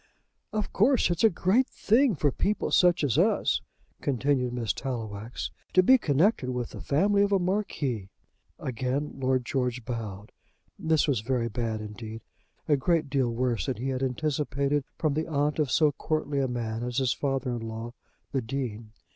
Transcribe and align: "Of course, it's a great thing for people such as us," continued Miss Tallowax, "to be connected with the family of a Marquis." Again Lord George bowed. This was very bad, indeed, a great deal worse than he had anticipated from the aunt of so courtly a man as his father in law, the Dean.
"Of 0.51 0.73
course, 0.73 1.11
it's 1.11 1.23
a 1.23 1.29
great 1.29 1.67
thing 1.67 2.15
for 2.15 2.31
people 2.31 2.71
such 2.71 3.03
as 3.03 3.19
us," 3.19 3.61
continued 4.01 4.51
Miss 4.51 4.73
Tallowax, 4.73 5.51
"to 5.73 5.83
be 5.83 5.99
connected 5.99 6.49
with 6.49 6.71
the 6.71 6.81
family 6.81 7.21
of 7.21 7.31
a 7.31 7.37
Marquis." 7.37 8.09
Again 8.57 9.11
Lord 9.19 9.45
George 9.45 9.85
bowed. 9.85 10.31
This 10.79 11.07
was 11.07 11.19
very 11.21 11.49
bad, 11.49 11.81
indeed, 11.81 12.23
a 12.67 12.77
great 12.77 13.11
deal 13.11 13.29
worse 13.29 13.67
than 13.67 13.77
he 13.77 13.89
had 13.89 14.01
anticipated 14.01 14.85
from 14.97 15.13
the 15.13 15.27
aunt 15.27 15.59
of 15.59 15.69
so 15.69 15.91
courtly 15.91 16.39
a 16.39 16.47
man 16.47 16.81
as 16.81 16.97
his 16.97 17.13
father 17.13 17.51
in 17.51 17.59
law, 17.67 17.93
the 18.31 18.41
Dean. 18.41 18.93